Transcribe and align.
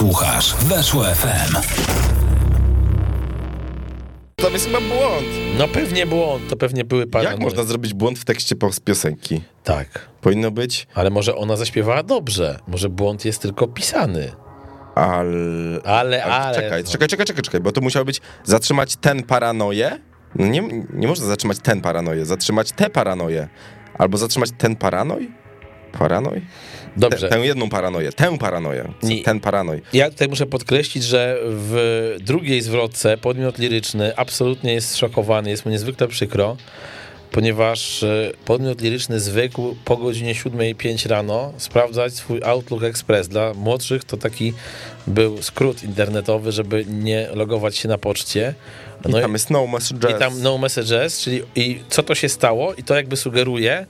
Słuchasz 0.00 0.54
Weszło 0.54 1.04
FM. 1.04 1.56
To 4.36 4.50
jest 4.50 4.66
chyba 4.66 4.78
błąd. 4.80 5.26
No 5.58 5.68
pewnie 5.68 6.06
błąd, 6.06 6.48
to 6.48 6.56
pewnie 6.56 6.84
były 6.84 7.06
paranoje. 7.06 7.34
Jak 7.34 7.42
można 7.42 7.64
zrobić 7.64 7.94
błąd 7.94 8.18
w 8.18 8.24
tekście 8.24 8.56
pos- 8.56 8.80
piosenki? 8.80 9.40
Tak, 9.64 10.08
Powinno 10.20 10.50
być, 10.50 10.86
ale 10.94 11.10
może 11.10 11.36
ona 11.36 11.56
zaśpiewała 11.56 12.02
dobrze, 12.02 12.58
może 12.68 12.88
błąd 12.88 13.24
jest 13.24 13.42
tylko 13.42 13.68
pisany. 13.68 14.32
ale... 14.94 15.82
Ale, 15.84 16.24
ale... 16.24 16.54
Czekaj, 16.54 16.82
no. 16.84 16.90
czekaj, 16.90 17.08
czekaj, 17.08 17.26
czekaj, 17.26 17.42
czekaj, 17.42 17.60
bo 17.60 17.72
to 17.72 17.80
musiało 17.80 18.04
być 18.04 18.20
zatrzymać 18.44 18.96
ten 18.96 19.22
paranoję. 19.22 19.98
No 20.34 20.46
nie, 20.46 20.62
nie 20.92 21.08
można 21.08 21.26
zatrzymać 21.26 21.58
ten 21.62 21.80
paranoję, 21.80 22.26
zatrzymać 22.26 22.72
te 22.72 22.90
paranoję. 22.90 23.48
Albo 23.98 24.18
zatrzymać 24.18 24.50
ten 24.58 24.76
paranoj? 24.76 25.30
Paranoj? 25.92 26.42
Dobrze. 26.96 27.28
Tę, 27.28 27.36
tę 27.36 27.46
jedną 27.46 27.68
paranoję, 27.68 28.12
tę 28.12 28.38
paranoję. 28.38 28.92
Nie. 29.02 29.22
Ten 29.22 29.40
paranoj. 29.40 29.82
Ja 29.92 30.10
tutaj 30.10 30.28
muszę 30.28 30.46
podkreślić, 30.46 31.04
że 31.04 31.38
w 31.42 32.16
drugiej 32.20 32.62
zwrotce 32.62 33.16
podmiot 33.16 33.58
liryczny 33.58 34.16
absolutnie 34.16 34.74
jest 34.74 34.96
szokowany, 34.96 35.50
jest 35.50 35.64
mu 35.64 35.70
niezwykle 35.70 36.08
przykro, 36.08 36.56
ponieważ 37.30 38.02
e, 38.02 38.32
podmiot 38.44 38.80
liryczny 38.80 39.20
zwykł 39.20 39.76
po 39.84 39.96
godzinie 39.96 40.34
7.05 40.34 41.08
rano 41.08 41.52
sprawdzać 41.58 42.14
swój 42.14 42.42
Outlook 42.42 42.82
Express. 42.82 43.28
Dla 43.28 43.54
młodszych 43.54 44.04
to 44.04 44.16
taki 44.16 44.52
był 45.06 45.42
skrót 45.42 45.82
internetowy, 45.82 46.52
żeby 46.52 46.84
nie 46.88 47.28
logować 47.34 47.76
się 47.76 47.88
na 47.88 47.98
poczcie. 47.98 48.54
I 49.04 49.08
No 49.08 49.20
tam 49.20 49.32
jest 49.32 49.50
no 49.50 49.66
messages. 49.66 50.10
I 50.10 50.18
tam 50.18 50.42
no 50.42 50.58
messages, 50.58 51.20
czyli 51.20 51.42
i 51.54 51.80
co 51.88 52.02
to 52.02 52.14
się 52.14 52.28
stało? 52.28 52.74
I 52.74 52.82
to 52.82 52.94
jakby 52.94 53.16
sugeruje, 53.16 53.86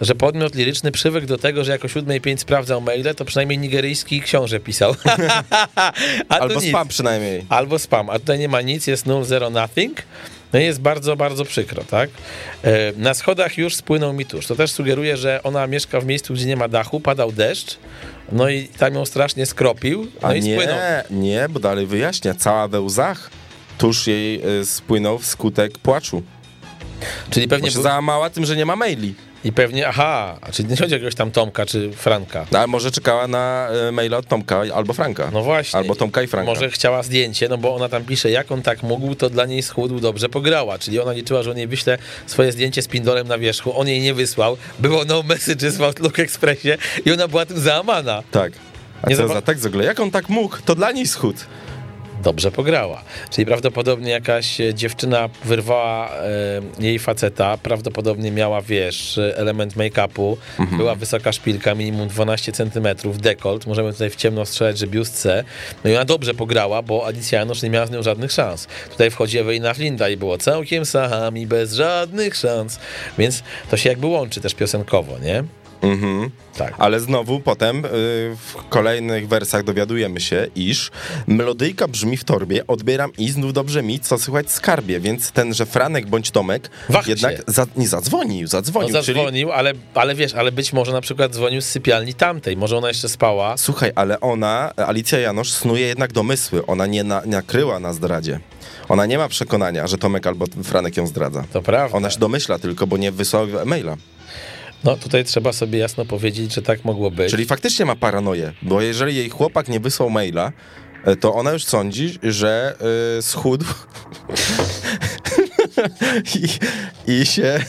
że 0.00 0.14
podmiot 0.14 0.54
liryczny 0.54 0.92
przywykł 0.92 1.26
do 1.26 1.38
tego, 1.38 1.64
że 1.64 1.72
jako 1.72 1.88
7.05 1.88 2.36
sprawdzał 2.36 2.80
maile, 2.80 3.14
to 3.14 3.24
przynajmniej 3.24 3.58
nigeryjski 3.58 4.20
książę 4.20 4.60
pisał. 4.60 4.94
Albo 6.28 6.60
nic. 6.60 6.68
spam 6.68 6.88
przynajmniej. 6.88 7.44
Albo 7.48 7.78
spam, 7.78 8.10
a 8.10 8.18
tutaj 8.18 8.38
nie 8.38 8.48
ma 8.48 8.60
nic, 8.60 8.86
jest 8.86 9.06
null, 9.06 9.24
zero, 9.24 9.50
nothing. 9.50 10.02
No 10.52 10.58
jest 10.58 10.80
bardzo, 10.80 11.16
bardzo 11.16 11.44
przykro, 11.44 11.84
tak? 11.84 12.10
E, 12.64 12.92
Na 12.96 13.14
schodach 13.14 13.58
już 13.58 13.74
spłynął 13.76 14.12
mi 14.12 14.26
tusz. 14.26 14.46
To 14.46 14.56
też 14.56 14.70
sugeruje, 14.70 15.16
że 15.16 15.42
ona 15.42 15.66
mieszka 15.66 16.00
w 16.00 16.06
miejscu, 16.06 16.34
gdzie 16.34 16.46
nie 16.46 16.56
ma 16.56 16.68
dachu, 16.68 17.00
padał 17.00 17.32
deszcz, 17.32 17.76
no 18.32 18.48
i 18.48 18.68
tam 18.68 18.94
ją 18.94 19.06
strasznie 19.06 19.46
skropił, 19.46 20.06
no 20.22 20.28
A 20.28 20.34
i 20.34 20.42
spłynął. 20.42 20.76
nie, 20.76 21.04
nie, 21.10 21.48
bo 21.48 21.60
dalej 21.60 21.86
wyjaśnia. 21.86 22.34
Cała 22.34 22.68
we 22.68 22.80
łzach. 22.80 23.30
Tuż 23.78 24.06
jej 24.06 24.58
y, 24.60 24.66
spłynął 24.66 25.18
wskutek 25.18 25.78
płaczu. 25.78 26.22
Czyli 27.30 27.46
Bo 27.46 27.50
pewnie 27.56 27.68
się 27.70 27.74
był, 27.74 27.82
załamała 27.82 28.30
tym, 28.30 28.44
że 28.44 28.56
nie 28.56 28.66
ma 28.66 28.76
maili. 28.76 29.14
I 29.44 29.52
pewnie, 29.52 29.88
aha, 29.88 30.38
a 30.40 30.52
czyli 30.52 30.68
nie 30.68 30.76
chodzi 30.76 30.94
o 30.94 30.96
jakiegoś 30.96 31.14
tam 31.14 31.30
Tomka 31.30 31.66
czy 31.66 31.92
Franka. 31.92 32.46
No, 32.52 32.58
ale 32.58 32.66
może 32.66 32.90
czekała 32.90 33.28
na 33.28 33.68
y, 33.88 33.92
maila 33.92 34.16
od 34.16 34.26
Tomka 34.26 34.62
albo 34.74 34.92
Franka. 34.92 35.30
No 35.32 35.42
właśnie. 35.42 35.78
Albo 35.78 35.94
Tomka 35.94 36.22
i 36.22 36.26
Franka. 36.26 36.50
Może 36.50 36.70
chciała 36.70 37.02
zdjęcie, 37.02 37.48
no 37.48 37.58
bo 37.58 37.74
ona 37.74 37.88
tam 37.88 38.04
pisze, 38.04 38.30
jak 38.30 38.52
on 38.52 38.62
tak 38.62 38.82
mógł, 38.82 39.14
to 39.14 39.30
dla 39.30 39.46
niej 39.46 39.62
schudł, 39.62 40.00
dobrze 40.00 40.28
pograła. 40.28 40.78
Czyli 40.78 41.00
ona 41.00 41.12
liczyła, 41.12 41.42
że 41.42 41.50
on 41.50 41.56
jej 41.58 41.66
wyśle 41.66 41.98
swoje 42.26 42.52
zdjęcie 42.52 42.82
z 42.82 42.88
pindolem 42.88 43.28
na 43.28 43.38
wierzchu. 43.38 43.78
On 43.80 43.88
jej 43.88 44.00
nie 44.00 44.14
wysłał. 44.14 44.56
Było 44.78 45.04
no 45.04 45.22
messages 45.22 45.76
w 45.76 45.82
Outlook 45.82 46.18
Expressie 46.18 46.70
i 47.04 47.12
ona 47.12 47.28
była 47.28 47.46
tym 47.46 47.60
załamana. 47.60 48.22
Tak. 48.30 48.52
A 49.02 49.10
Nie 49.10 49.16
co 49.16 49.28
za 49.28 49.42
tekst 49.42 49.64
w 49.64 49.66
ogóle? 49.66 49.84
Jak 49.84 50.00
on 50.00 50.10
tak 50.10 50.28
mógł? 50.28 50.56
To 50.64 50.74
dla 50.74 50.92
niej 50.92 51.06
schód. 51.06 51.36
Dobrze 52.22 52.50
pograła. 52.50 53.02
Czyli 53.30 53.46
prawdopodobnie 53.46 54.10
jakaś 54.10 54.60
e, 54.60 54.74
dziewczyna 54.74 55.28
wyrwała 55.44 56.10
e, 56.10 56.60
jej 56.78 56.98
faceta, 56.98 57.58
prawdopodobnie 57.62 58.30
miała, 58.30 58.62
wiesz, 58.62 59.20
element 59.36 59.76
make-upu, 59.76 60.36
była 60.76 60.94
wysoka 60.94 61.32
szpilka, 61.32 61.74
minimum 61.74 62.08
12 62.08 62.52
cm, 62.52 62.88
dekolt, 63.14 63.66
możemy 63.66 63.92
tutaj 63.92 64.10
w 64.10 64.16
ciemno 64.16 64.46
strzelać, 64.46 64.78
że 64.78 64.86
biust 64.86 65.14
C. 65.14 65.44
No 65.84 65.90
i 65.90 65.94
ona 65.94 66.04
dobrze 66.04 66.34
pograła, 66.34 66.82
bo 66.82 67.06
Alicja 67.06 67.38
Janusz 67.38 67.62
nie 67.62 67.70
miała 67.70 67.86
z 67.86 67.90
nią 67.90 68.02
żadnych 68.02 68.32
szans. 68.32 68.66
Tutaj 68.90 69.10
wchodzi 69.10 69.38
Ewelina 69.38 69.74
Flinda 69.74 70.08
i 70.08 70.16
było 70.16 70.38
całkiem 70.38 70.86
sami, 70.86 71.46
bez 71.46 71.72
żadnych 71.72 72.36
szans. 72.36 72.78
Więc 73.18 73.42
to 73.70 73.76
się 73.76 73.88
jakby 73.88 74.06
łączy 74.06 74.40
też 74.40 74.54
piosenkowo, 74.54 75.18
nie? 75.18 75.44
Mhm. 75.82 76.30
Tak. 76.56 76.74
Ale 76.78 77.00
znowu 77.00 77.40
potem 77.40 77.84
y, 77.84 77.88
w 78.36 78.54
kolejnych 78.68 79.28
wersach 79.28 79.64
dowiadujemy 79.64 80.20
się, 80.20 80.46
iż 80.56 80.90
melodyjka 81.26 81.88
brzmi 81.88 82.16
w 82.16 82.24
torbie, 82.24 82.66
odbieram 82.66 83.10
i 83.18 83.30
znów 83.30 83.52
dobrze 83.52 83.82
mi, 83.82 84.00
co 84.00 84.18
słychać 84.18 84.50
skarbie, 84.50 85.00
więc 85.00 85.32
ten, 85.32 85.54
że 85.54 85.66
Franek 85.66 86.06
bądź 86.06 86.30
Tomek 86.30 86.70
jednak 87.06 87.34
za, 87.46 87.66
nie 87.76 87.88
zadzwonił, 87.88 88.42
On 88.42 88.48
zadzwonił, 88.48 88.88
czyli 89.02 89.04
zadzwonił, 89.04 89.52
ale, 89.52 89.72
ale 89.94 90.14
wiesz, 90.14 90.34
ale 90.34 90.52
być 90.52 90.72
może 90.72 90.92
na 90.92 91.00
przykład 91.00 91.32
dzwonił 91.32 91.60
z 91.60 91.64
sypialni 91.64 92.14
tamtej, 92.14 92.56
może 92.56 92.76
ona 92.76 92.88
jeszcze 92.88 93.08
spała. 93.08 93.56
Słuchaj, 93.56 93.92
ale 93.94 94.20
ona, 94.20 94.72
Alicja 94.76 95.18
Janosz, 95.18 95.50
snuje 95.52 95.86
jednak 95.86 96.12
domysły. 96.12 96.66
Ona 96.66 96.86
nie 96.86 97.04
na, 97.04 97.22
nakryła 97.26 97.80
na 97.80 97.92
zdradzie. 97.92 98.40
Ona 98.88 99.06
nie 99.06 99.18
ma 99.18 99.28
przekonania, 99.28 99.86
że 99.86 99.98
Tomek 99.98 100.26
albo 100.26 100.46
Franek 100.64 100.96
ją 100.96 101.06
zdradza. 101.06 101.44
To 101.52 101.62
prawda. 101.62 101.96
Ona 101.96 102.10
się 102.10 102.18
domyśla 102.18 102.58
tylko, 102.58 102.86
bo 102.86 102.96
nie 102.96 103.12
wysłał 103.12 103.46
maila. 103.64 103.96
No 104.84 104.96
tutaj 104.96 105.24
trzeba 105.24 105.52
sobie 105.52 105.78
jasno 105.78 106.04
powiedzieć, 106.04 106.54
że 106.54 106.62
tak 106.62 106.84
mogło 106.84 107.10
być. 107.10 107.30
Czyli 107.30 107.44
faktycznie 107.44 107.84
ma 107.84 107.96
paranoję, 107.96 108.52
bo 108.62 108.80
jeżeli 108.80 109.16
jej 109.16 109.30
chłopak 109.30 109.68
nie 109.68 109.80
wysłał 109.80 110.10
maila, 110.10 110.52
e, 111.04 111.16
to 111.16 111.34
ona 111.34 111.52
już 111.52 111.64
sądzi, 111.64 112.18
że 112.22 112.74
y, 113.18 113.22
schudł 113.22 113.64
i, 117.06 117.20
i 117.20 117.26
się 117.26 117.60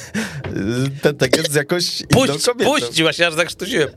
y, 0.45 0.89
ten 1.01 1.17
tekst 1.17 1.51
z 1.51 1.55
jakąś 1.55 2.01
inną 2.01 2.27
Puść, 2.27 2.45
kobietą. 2.45 2.71
puść, 2.71 3.01
właśnie 3.01 3.27
aż 3.27 3.33
zakrztusiłem. 3.33 3.89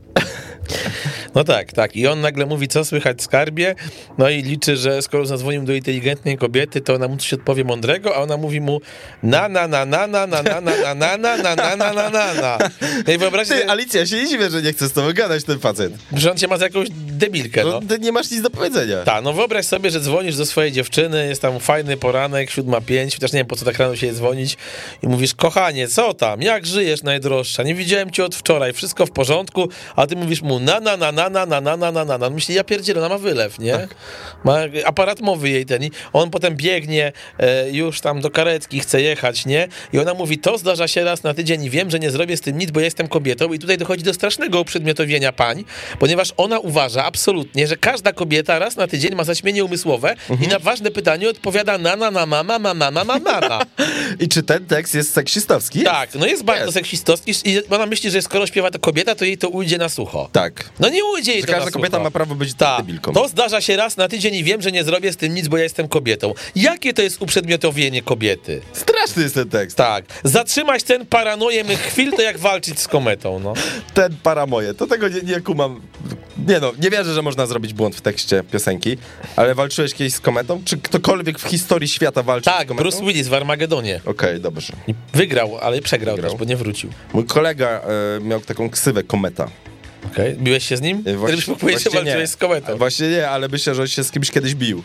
No 1.34 1.44
tak, 1.44 1.72
tak. 1.72 1.96
I 1.96 2.06
on 2.06 2.20
nagle 2.20 2.46
mówi, 2.46 2.68
co 2.68 2.84
słychać 2.84 3.22
skarbie, 3.22 3.74
no 4.18 4.30
i 4.30 4.42
liczy, 4.42 4.76
że 4.76 5.02
skoro 5.02 5.26
zadzwonił 5.26 5.62
do 5.64 5.72
inteligentnej 5.72 6.38
kobiety, 6.38 6.80
to 6.80 6.94
ona 6.94 7.08
mu 7.08 7.16
coś 7.16 7.32
odpowie 7.34 7.64
mądrego, 7.64 8.16
a 8.16 8.18
ona 8.18 8.36
mówi 8.36 8.60
mu 8.60 8.80
na 9.22 9.48
na 9.48 9.68
na 9.68 9.84
na 9.86 10.06
na 10.06 10.26
na 10.26 10.42
na 10.42 10.60
na 10.60 10.94
na 10.94 10.94
na 10.94 11.16
na 11.16 11.36
na 11.36 11.56
na 11.56 11.76
na 11.76 11.92
na 11.92 12.10
na 12.10 12.34
na. 12.34 12.58
No 13.06 13.12
i 13.12 13.18
wyobraźcie 13.18 13.54
Ty, 13.54 13.70
Alicja, 13.70 14.06
się 14.06 14.16
nie 14.16 14.28
dziwię, 14.28 14.50
że 14.50 14.62
nie 14.62 14.72
chce 14.72 14.88
z 14.88 14.92
tobą 14.92 15.12
gadać 15.12 15.44
ten 15.44 15.58
facet. 15.58 15.92
że 16.16 16.30
on 16.30 16.36
cię 16.36 16.48
ma 16.48 16.56
za 16.56 16.64
jakąś 16.64 16.88
debilkę, 17.26 17.64
No, 17.64 17.70
no. 17.70 17.80
ty 17.88 17.98
nie 17.98 18.12
masz 18.12 18.30
nic 18.30 18.42
do 18.42 18.50
powiedzenia. 18.50 19.02
Tak, 19.04 19.24
no 19.24 19.32
wyobraź 19.32 19.66
sobie, 19.66 19.90
że 19.90 20.00
dzwonisz 20.00 20.36
do 20.36 20.46
swojej 20.46 20.72
dziewczyny, 20.72 21.28
jest 21.28 21.42
tam 21.42 21.60
fajny 21.60 21.96
poranek, 21.96 22.50
siódma 22.50 22.80
pięć, 22.80 23.14
chociaż 23.14 23.32
nie 23.32 23.38
wiem 23.38 23.46
po 23.46 23.56
co 23.56 23.64
tak 23.64 23.78
rano 23.78 23.96
się 23.96 24.12
dzwonić 24.12 24.56
i 25.02 25.08
mówisz, 25.08 25.34
kochanie, 25.34 25.88
co 25.88 26.14
tam, 26.14 26.42
jak 26.42 26.66
żyjesz 26.66 27.02
najdroższa, 27.02 27.62
nie 27.62 27.74
widziałem 27.74 28.10
cię 28.10 28.24
od 28.24 28.34
wczoraj, 28.34 28.72
wszystko 28.72 29.06
w 29.06 29.10
porządku, 29.10 29.68
a 29.96 30.06
ty 30.06 30.16
mówisz 30.16 30.42
mu 30.42 30.60
na 30.60 30.80
na 30.80 30.96
na 30.96 31.12
na 31.12 31.28
na 31.30 31.46
na 31.46 31.60
na 31.60 31.76
na 31.76 31.92
na 31.92 32.04
na 32.04 32.18
na 32.18 32.30
myśli, 32.30 32.54
ja 32.54 32.64
pierdzielę, 32.64 33.00
ona 33.00 33.08
ma 33.08 33.18
wylew, 33.18 33.58
nie? 33.58 33.88
Ma 34.44 34.58
aparat 34.84 35.20
mowy 35.20 35.48
jej 35.50 35.66
ten 35.66 35.84
i 35.84 35.90
on 36.12 36.30
potem 36.30 36.56
biegnie 36.56 37.12
e, 37.38 37.70
już 37.70 38.00
tam 38.00 38.20
do 38.20 38.30
karetki, 38.30 38.80
chce 38.80 39.02
jechać, 39.02 39.46
nie? 39.46 39.68
I 39.92 39.98
ona 39.98 40.14
mówi, 40.14 40.38
to 40.38 40.58
zdarza 40.58 40.88
się 40.88 41.04
raz 41.04 41.22
na 41.22 41.34
tydzień 41.34 41.64
i 41.64 41.70
wiem, 41.70 41.90
że 41.90 41.98
nie 41.98 42.10
zrobię 42.10 42.36
z 42.36 42.40
tym 42.40 42.58
nic, 42.58 42.70
bo 42.70 42.80
ja 42.80 42.84
jestem 42.84 43.08
kobietą 43.08 43.52
i 43.52 43.58
tutaj 43.58 43.78
dochodzi 43.78 44.04
do 44.04 44.14
strasznego 44.14 44.60
uprzedmiotowienia 44.60 45.32
pań, 45.32 45.64
ponieważ 45.98 46.32
ona 46.36 46.58
uważa 46.58 47.04
absolutnie, 47.12 47.66
że 47.66 47.76
każda 47.76 48.12
kobieta 48.12 48.58
raz 48.58 48.76
na 48.76 48.86
tydzień 48.86 49.14
ma 49.14 49.24
zaćmienie 49.24 49.64
umysłowe 49.64 50.14
i 50.44 50.48
na 50.48 50.58
ważne 50.58 50.90
pytanie 50.90 51.28
odpowiada 51.28 51.78
na 51.78 51.96
na 51.96 52.10
na 52.10 52.26
mama 52.26 52.58
mama 52.58 52.74
mama 52.90 53.04
mama. 53.04 53.60
I 54.22 54.28
czy 54.28 54.42
ten 54.42 54.66
tekst 54.66 54.94
jest 54.94 55.12
seksistowski? 55.12 55.82
Tak, 55.82 56.14
no 56.14 56.26
jest 56.26 56.42
bardzo 56.44 56.64
Jest. 56.64 56.74
seksistowski 56.74 57.32
i 57.44 57.60
ona 57.70 57.86
myśli, 57.86 58.10
że 58.10 58.22
skoro 58.22 58.46
śpiewa 58.46 58.70
to 58.70 58.78
kobieta, 58.78 59.14
to 59.14 59.24
jej 59.24 59.38
to 59.38 59.48
ujdzie 59.48 59.78
na 59.78 59.88
sucho. 59.88 60.28
Tak. 60.32 60.70
No 60.80 60.88
nie 60.88 61.04
ujdzie 61.04 61.32
jej 61.32 61.40
Że 61.40 61.46
to 61.46 61.52
na 61.52 61.58
każda 61.58 61.70
kobieta 61.70 61.90
sucho. 61.96 62.04
ma 62.04 62.10
prawo 62.10 62.34
być 62.34 62.54
Tak, 62.54 62.78
debilką. 62.86 63.12
to 63.12 63.28
zdarza 63.28 63.60
się 63.60 63.76
raz 63.76 63.96
na 63.96 64.08
tydzień 64.08 64.34
i 64.34 64.44
wiem, 64.44 64.62
że 64.62 64.72
nie 64.72 64.84
zrobię 64.84 65.12
z 65.12 65.16
tym 65.16 65.34
nic, 65.34 65.48
bo 65.48 65.56
ja 65.56 65.62
jestem 65.62 65.88
kobietą. 65.88 66.34
Jakie 66.56 66.92
to 66.94 67.02
jest 67.02 67.22
uprzedmiotowienie 67.22 68.02
kobiety? 68.02 68.60
Straszny 68.72 69.22
jest 69.22 69.34
ten 69.34 69.48
tekst. 69.48 69.76
Tak, 69.76 70.04
zatrzymać 70.24 70.82
ten 70.82 71.06
paranoję 71.06 71.64
mych 71.64 71.80
chwil, 71.80 72.12
to 72.12 72.22
jak 72.22 72.38
walczyć 72.38 72.80
z 72.80 72.88
kometą, 72.88 73.38
no. 73.40 73.54
Ten 73.94 74.16
paramoje. 74.22 74.74
To 74.74 74.86
tego 74.86 75.08
nie, 75.08 75.20
nie 75.20 75.40
kumam. 75.40 75.80
Nie 76.48 76.60
no, 76.60 76.72
nie 76.82 76.90
wierzę, 76.90 77.14
że 77.14 77.22
można 77.22 77.46
zrobić 77.46 77.72
błąd 77.72 77.96
w 77.96 78.00
tekście 78.00 78.44
piosenki, 78.52 78.96
ale 79.36 79.54
walczyłeś 79.54 79.94
kiedyś 79.94 80.14
z 80.14 80.20
kometą? 80.20 80.62
Czy 80.64 80.76
ktokolwiek 80.78 81.38
w 81.38 81.42
historii 81.48 81.88
świata 81.88 82.22
walczył 82.22 82.52
z 82.52 82.56
Tak, 82.56 82.68
kometą? 82.68 82.82
Bruce 82.82 83.04
Willis 83.04 83.28
w 83.28 83.34
Armagedonie. 83.34 84.00
Okej, 84.04 84.40
dobrze. 84.40 84.72
I 84.88 84.94
wygrał, 85.14 85.58
ale 85.58 85.80
przegrał 85.80 86.14
Wygrał. 86.16 86.30
też, 86.32 86.38
bo 86.38 86.44
nie 86.44 86.56
wrócił. 86.56 86.90
Mój 87.12 87.24
kolega 87.24 87.68
e, 87.68 88.20
miał 88.20 88.40
taką 88.40 88.70
ksywę 88.70 89.02
kometa. 89.02 89.50
Okej, 90.12 90.34
biłeś 90.36 90.66
się 90.68 90.76
z 90.76 90.80
nim? 90.80 90.96
E, 91.06 91.26
Gdybyś 91.26 91.48
mógł 91.48 91.60
powiedzieć, 91.60 91.84
że 91.84 91.90
właśnie 91.90 92.04
walczyłeś 92.10 92.30
z 92.30 92.36
kometą. 92.36 92.76
Właśnie 92.76 93.08
nie, 93.08 93.28
ale 93.28 93.48
myślę, 93.48 93.74
że 93.74 93.88
się 93.88 94.04
z 94.04 94.10
kimś 94.10 94.30
kiedyś 94.30 94.54
bił. 94.54 94.82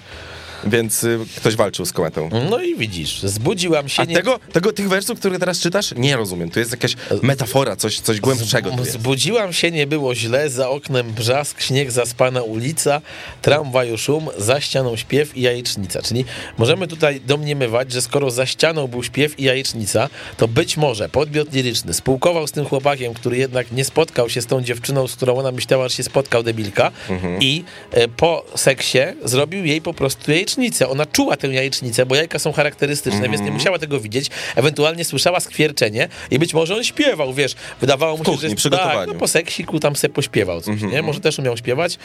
Więc 0.63 1.03
y, 1.03 1.19
ktoś 1.37 1.55
walczył 1.55 1.85
z 1.85 1.93
kometą. 1.93 2.29
No 2.49 2.61
i 2.61 2.75
widzisz, 2.75 3.19
zbudziłam 3.23 3.89
się... 3.89 4.01
A 4.01 4.05
nie- 4.05 4.15
tego, 4.15 4.39
tego, 4.53 4.73
tych 4.73 4.89
wersów, 4.89 5.19
które 5.19 5.39
teraz 5.39 5.59
czytasz, 5.59 5.93
nie 5.97 6.15
rozumiem. 6.15 6.49
To 6.51 6.59
jest 6.59 6.71
jakaś 6.71 6.95
metafora, 7.21 7.75
coś, 7.75 7.99
coś 7.99 8.19
głębszego 8.19 8.69
jest. 8.79 8.91
Zbudziłam 8.91 9.53
się, 9.53 9.71
nie 9.71 9.87
było 9.87 10.15
źle, 10.15 10.49
za 10.49 10.69
oknem 10.69 11.13
brzask, 11.13 11.61
śnieg, 11.61 11.91
zaspana 11.91 12.41
ulica, 12.41 13.01
tramwaju 13.41 13.97
szum, 13.97 14.29
za 14.37 14.61
ścianą 14.61 14.95
śpiew 14.95 15.37
i 15.37 15.41
jajecznica. 15.41 16.01
Czyli 16.01 16.25
możemy 16.57 16.87
tutaj 16.87 17.21
domniemywać, 17.21 17.91
że 17.91 18.01
skoro 18.01 18.31
za 18.31 18.45
ścianą 18.45 18.87
był 18.87 19.03
śpiew 19.03 19.39
i 19.39 19.43
jajecznica, 19.43 20.09
to 20.37 20.47
być 20.47 20.77
może 20.77 21.09
podmiot 21.09 21.53
liryczny 21.53 21.93
spółkował 21.93 22.47
z 22.47 22.51
tym 22.51 22.65
chłopakiem, 22.65 23.13
który 23.13 23.37
jednak 23.37 23.71
nie 23.71 23.85
spotkał 23.85 24.29
się 24.29 24.41
z 24.41 24.45
tą 24.45 24.61
dziewczyną, 24.61 25.07
z 25.07 25.15
którą 25.15 25.37
ona 25.37 25.51
myślała, 25.51 25.87
że 25.89 25.95
się 25.95 26.03
spotkał, 26.03 26.43
debilka, 26.43 26.91
i 27.39 27.63
e, 27.91 28.07
po 28.07 28.45
seksie 28.55 28.97
zrobił 29.25 29.65
jej 29.65 29.81
po 29.81 29.93
prostu 29.93 30.31
jajecznicę. 30.47 30.89
Ona 30.89 31.05
czuła 31.05 31.37
tę 31.37 31.47
jajecznicę, 31.47 32.05
bo 32.05 32.15
jajka 32.15 32.39
są 32.39 32.51
charakterystyczne, 32.51 33.29
więc 33.29 33.41
nie 33.41 33.51
musiała 33.51 33.79
tego 33.79 33.99
widzieć. 33.99 34.29
Ewentualnie 34.55 35.05
słyszała 35.05 35.39
skwierczenie 35.39 36.07
i 36.31 36.39
być 36.39 36.53
może 36.53 36.75
on 36.75 36.83
śpiewał, 36.83 37.33
wiesz, 37.33 37.55
wydawało 37.81 38.17
mu 38.17 38.25
się, 38.25 38.31
kuchni, 38.31 38.55
że 38.57 38.69
tak, 38.69 39.07
no 39.07 39.13
po 39.13 39.27
seksiku 39.27 39.79
tam 39.79 39.95
se 39.95 40.09
pośpiewał 40.09 40.61
coś, 40.61 40.81
nie? 40.81 41.01
Może 41.01 41.19
też 41.19 41.39
umiał 41.39 41.57
śpiewać. 41.57 41.97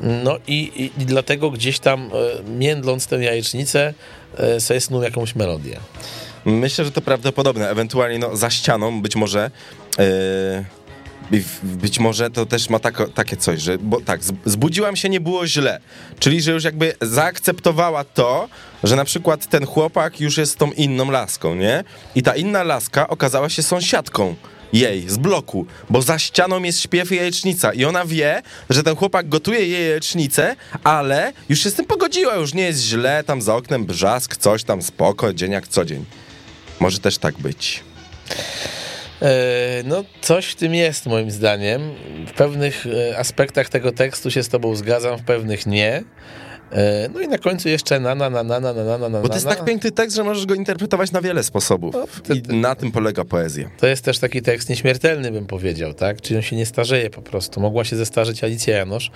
No 0.00 0.38
i, 0.46 0.54
i, 0.76 1.02
i 1.02 1.06
dlatego 1.06 1.50
gdzieś 1.50 1.78
tam 1.78 2.10
e, 2.12 2.50
międląc 2.50 3.06
tę 3.06 3.16
jajecznicę 3.16 3.94
e, 4.38 4.60
sobie 4.60 4.80
snuł 4.80 5.02
jakąś 5.02 5.34
melodię. 5.34 5.80
Myślę, 6.44 6.84
że 6.84 6.92
to 6.92 7.00
prawdopodobne. 7.00 7.70
Ewentualnie 7.70 8.18
no, 8.18 8.36
za 8.36 8.50
ścianą 8.50 9.02
być 9.02 9.16
może. 9.16 9.50
Yy, 9.98 10.04
być 11.62 11.98
może 11.98 12.30
to 12.30 12.46
też 12.46 12.70
ma 12.70 12.78
takie 13.14 13.36
coś, 13.36 13.60
że 13.60 13.78
bo 13.78 14.00
tak, 14.00 14.20
zbudziłam 14.44 14.96
się, 14.96 15.08
nie 15.08 15.20
było 15.20 15.46
źle. 15.46 15.80
Czyli, 16.18 16.42
że 16.42 16.52
już 16.52 16.64
jakby 16.64 16.94
zaakceptowała 17.00 18.04
to, 18.04 18.48
że 18.84 18.96
na 18.96 19.04
przykład 19.04 19.46
ten 19.46 19.66
chłopak 19.66 20.20
już 20.20 20.38
jest 20.38 20.58
tą 20.58 20.72
inną 20.72 21.10
laską, 21.10 21.54
nie? 21.54 21.84
I 22.14 22.22
ta 22.22 22.36
inna 22.36 22.62
laska 22.62 23.08
okazała 23.08 23.48
się 23.48 23.62
sąsiadką 23.62 24.34
jej 24.72 25.08
z 25.08 25.16
bloku, 25.16 25.66
bo 25.90 26.02
za 26.02 26.18
ścianą 26.18 26.62
jest 26.62 26.80
śpiew 26.80 27.12
jajecznica 27.12 27.72
i 27.72 27.84
ona 27.84 28.04
wie, 28.04 28.42
że 28.70 28.82
ten 28.82 28.96
chłopak 28.96 29.28
gotuje 29.28 29.60
jej 29.60 29.72
jajecznicę, 29.88 30.56
ale 30.84 31.32
już 31.48 31.62
się 31.62 31.70
z 31.70 31.74
tym 31.74 31.86
pogodziła, 31.86 32.34
już 32.34 32.54
nie 32.54 32.62
jest 32.62 32.80
źle, 32.80 33.24
tam 33.24 33.42
za 33.42 33.56
oknem 33.56 33.84
brzask, 33.84 34.36
coś 34.36 34.64
tam 34.64 34.82
spoko, 34.82 35.32
dzień 35.32 35.52
jak 35.52 35.68
co 35.68 35.84
dzień. 35.84 36.04
Może 36.80 36.98
też 36.98 37.18
tak 37.18 37.38
być. 37.38 37.82
E, 39.22 39.82
No, 39.84 40.04
coś 40.20 40.46
w 40.46 40.54
tym 40.54 40.74
jest, 40.74 41.06
moim 41.06 41.30
zdaniem. 41.30 41.80
W 42.26 42.32
pewnych 42.32 42.86
e, 43.10 43.18
aspektach 43.18 43.68
tego 43.68 43.92
tekstu 43.92 44.30
się 44.30 44.42
z 44.42 44.48
tobą 44.48 44.74
zgadzam, 44.76 45.18
w 45.18 45.22
pewnych 45.22 45.66
nie. 45.66 46.02
E, 46.72 47.08
No 47.14 47.20
i 47.20 47.28
na 47.28 47.38
końcu 47.38 47.68
jeszcze 47.68 48.00
na 48.00 48.14
na 48.14 48.30
na 48.30 48.42
na 48.42 48.60
na 48.60 48.72
na 48.72 48.84
na 48.84 48.98
na 48.98 49.08
na 49.08 49.20
Bo 49.20 49.28
to 49.28 49.34
jest 49.34 49.46
na. 49.46 49.54
tak 49.54 49.64
piękny 49.64 49.90
tekst, 49.90 50.16
że 50.16 50.24
możesz 50.24 50.46
go 50.46 50.54
interpretować 50.54 51.12
na 51.12 51.20
wiele 51.20 51.42
sposobów. 51.42 51.94
to- 52.28 52.34
I 52.34 52.42
na 52.42 52.74
tym 52.74 52.92
polega 52.92 53.24
poezja. 53.24 53.70
To 53.80 53.86
jest 53.86 54.04
też 54.04 54.18
taki 54.18 54.42
tekst 54.42 54.68
nieśmiertelny, 54.68 55.30
bym 55.30 55.46
powiedział, 55.46 55.94
tak? 55.94 56.20
Czyli 56.20 56.36
on 56.36 56.42
się 56.42 56.56
nie 56.56 56.66
starzeje 56.66 57.10
po 57.10 57.22
prostu. 57.22 57.60
Mogła 57.60 57.84
się 57.84 57.96
zestarzeć 57.96 58.44
Alicja 58.44 58.76
Janosz, 58.76 59.10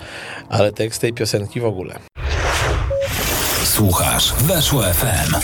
ale 0.49 0.73
tekst 0.73 1.01
tej 1.01 1.13
piosenki 1.13 1.61
w 1.61 1.65
ogóle. 1.65 1.95
Słuchasz 3.65 4.33
Weszło 4.35 4.83
FM. 4.83 5.35